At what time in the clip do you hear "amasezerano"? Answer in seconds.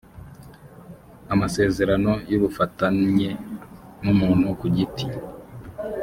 1.33-2.11